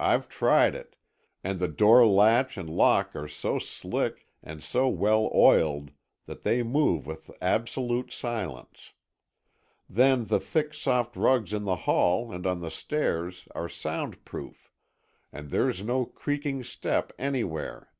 [0.00, 0.96] I've tried it,
[1.44, 5.92] and the door latch and lock are so slick and so well oiled
[6.26, 8.94] that they move with absolute silence.
[9.88, 14.72] Then the thick, soft rugs in the hall and on the stairs are soundproof,
[15.32, 17.92] and there's no creaking step anywhere.